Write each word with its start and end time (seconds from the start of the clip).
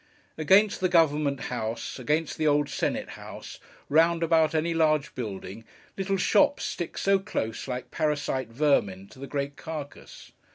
Against 0.35 0.81
the 0.81 0.89
Government 0.89 1.41
House, 1.41 1.99
against 1.99 2.39
the 2.39 2.47
old 2.47 2.69
Senate 2.69 3.09
House, 3.09 3.59
round 3.87 4.23
about 4.23 4.55
any 4.55 4.73
large 4.73 5.13
building, 5.13 5.63
little 5.95 6.17
shops 6.17 6.63
stick 6.65 6.97
so 6.97 7.19
close, 7.19 7.67
like 7.67 7.91
parasite 7.91 8.49
vermin 8.49 9.07
to 9.09 9.19
the 9.19 9.27
great 9.27 9.55
carcase. 9.57 10.31